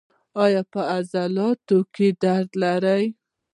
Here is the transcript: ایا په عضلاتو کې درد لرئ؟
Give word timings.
ایا 0.43 0.61
په 0.71 0.81
عضلاتو 0.95 1.77
کې 1.93 2.07
درد 2.21 2.49
لرئ؟ 2.61 3.05